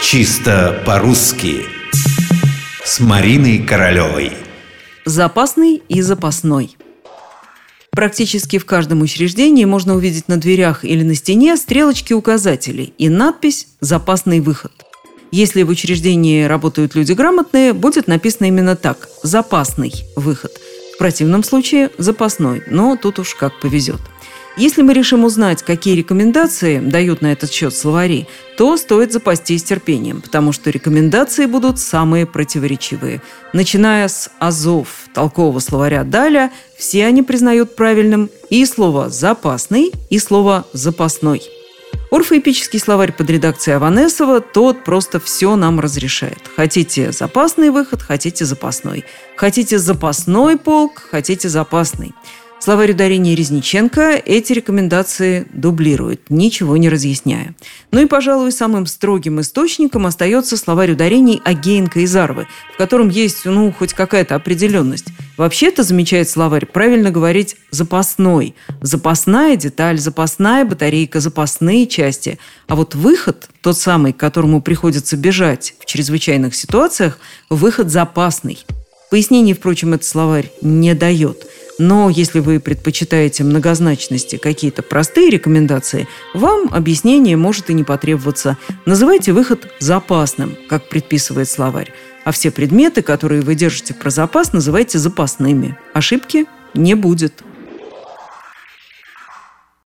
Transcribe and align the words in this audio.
Чисто 0.00 0.80
по-русски 0.86 1.66
С 2.84 3.00
Мариной 3.00 3.58
Королевой 3.58 4.32
Запасный 5.04 5.82
и 5.88 6.00
запасной 6.02 6.76
Практически 7.90 8.58
в 8.58 8.64
каждом 8.64 9.02
учреждении 9.02 9.64
можно 9.64 9.96
увидеть 9.96 10.28
на 10.28 10.36
дверях 10.36 10.84
или 10.84 11.02
на 11.02 11.16
стене 11.16 11.56
стрелочки 11.56 12.12
указателей 12.12 12.94
и 12.96 13.08
надпись 13.08 13.66
«Запасный 13.80 14.38
выход». 14.38 14.72
Если 15.32 15.64
в 15.64 15.68
учреждении 15.68 16.44
работают 16.44 16.94
люди 16.94 17.12
грамотные, 17.12 17.72
будет 17.72 18.06
написано 18.06 18.46
именно 18.46 18.76
так– 18.76 19.08
«Запасный 19.24 19.92
выход». 20.14 20.52
В 20.94 20.98
противном 20.98 21.42
случае– 21.42 21.90
«Запасной», 21.98 22.62
но 22.68 22.96
тут 22.96 23.18
уж 23.18 23.34
как 23.34 23.58
повезет– 23.58 24.00
если 24.58 24.82
мы 24.82 24.92
решим 24.92 25.24
узнать, 25.24 25.62
какие 25.62 25.94
рекомендации 25.94 26.80
дают 26.80 27.22
на 27.22 27.32
этот 27.32 27.52
счет 27.52 27.74
словари, 27.74 28.26
то 28.56 28.76
стоит 28.76 29.12
запастись 29.12 29.62
терпением, 29.62 30.20
потому 30.20 30.52
что 30.52 30.70
рекомендации 30.70 31.46
будут 31.46 31.78
самые 31.78 32.26
противоречивые. 32.26 33.22
Начиная 33.52 34.08
с 34.08 34.30
азов 34.40 34.88
толкового 35.14 35.60
словаря 35.60 36.02
Даля, 36.02 36.50
все 36.76 37.06
они 37.06 37.22
признают 37.22 37.76
правильным 37.76 38.30
и 38.50 38.66
слово 38.66 39.10
«запасный», 39.10 39.92
и 40.10 40.18
слово 40.18 40.66
«запасной». 40.72 41.42
Орфоэпический 42.10 42.80
словарь 42.80 43.12
под 43.12 43.28
редакцией 43.28 43.76
Аванесова, 43.76 44.40
тот 44.40 44.82
просто 44.82 45.20
все 45.20 45.56
нам 45.56 45.78
разрешает. 45.78 46.40
Хотите 46.56 47.12
запасный 47.12 47.70
выход, 47.70 48.02
хотите 48.02 48.46
запасной. 48.46 49.04
Хотите 49.36 49.78
запасной 49.78 50.56
полк, 50.56 51.06
хотите 51.10 51.50
запасный. 51.50 52.14
Словарь 52.68 52.92
ударения 52.92 53.34
Резниченко 53.34 54.22
эти 54.26 54.52
рекомендации 54.52 55.46
дублирует, 55.54 56.28
ничего 56.28 56.76
не 56.76 56.90
разъясняя. 56.90 57.54
Ну 57.92 58.02
и, 58.02 58.04
пожалуй, 58.04 58.52
самым 58.52 58.84
строгим 58.84 59.40
источником 59.40 60.04
остается 60.04 60.58
словарь 60.58 60.92
ударений 60.92 61.40
Агеенко 61.46 62.00
и 62.00 62.06
Зарвы, 62.06 62.46
в 62.74 62.76
котором 62.76 63.08
есть, 63.08 63.46
ну, 63.46 63.72
хоть 63.72 63.94
какая-то 63.94 64.34
определенность. 64.34 65.06
Вообще-то, 65.38 65.82
замечает 65.82 66.28
словарь, 66.28 66.66
правильно 66.66 67.10
говорить 67.10 67.56
«запасной». 67.70 68.54
Запасная 68.82 69.56
деталь, 69.56 69.98
запасная 69.98 70.66
батарейка, 70.66 71.20
запасные 71.20 71.86
части. 71.86 72.38
А 72.66 72.76
вот 72.76 72.94
выход, 72.94 73.48
тот 73.62 73.78
самый, 73.78 74.12
к 74.12 74.18
которому 74.18 74.60
приходится 74.60 75.16
бежать 75.16 75.74
в 75.80 75.86
чрезвычайных 75.86 76.54
ситуациях, 76.54 77.18
выход 77.48 77.88
запасный. 77.88 78.58
Пояснений, 79.10 79.54
впрочем, 79.54 79.94
этот 79.94 80.04
словарь 80.04 80.52
не 80.60 80.92
дает– 80.92 81.46
но 81.78 82.10
если 82.10 82.40
вы 82.40 82.60
предпочитаете 82.60 83.44
многозначности 83.44 84.36
какие-то 84.36 84.82
простые 84.82 85.30
рекомендации, 85.30 86.08
вам 86.34 86.68
объяснение 86.72 87.36
может 87.36 87.70
и 87.70 87.74
не 87.74 87.84
потребоваться. 87.84 88.58
Называйте 88.84 89.32
выход 89.32 89.68
запасным, 89.78 90.56
как 90.68 90.88
предписывает 90.88 91.48
словарь. 91.48 91.92
А 92.24 92.32
все 92.32 92.50
предметы, 92.50 93.02
которые 93.02 93.42
вы 93.42 93.54
держите 93.54 93.94
про 93.94 94.10
запас, 94.10 94.52
называйте 94.52 94.98
запасными. 94.98 95.78
Ошибки 95.94 96.46
не 96.74 96.94
будет. 96.94 97.42